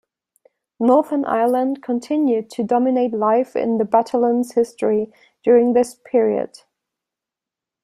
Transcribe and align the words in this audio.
Northern 0.79 1.25
Ireland 1.25 1.83
continued 1.83 2.49
to 2.53 2.63
dominate 2.63 3.13
life 3.13 3.55
in 3.55 3.77
the 3.77 3.85
battalion's 3.85 4.53
history 4.53 5.03
and 5.03 5.13
during 5.43 5.73
this 5.73 5.93
period. 5.93 6.57